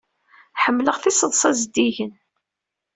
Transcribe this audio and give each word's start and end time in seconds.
Ḥemmleɣ 0.63 0.97
tiseḍsa 1.03 1.49
zeddigen. 1.59 2.13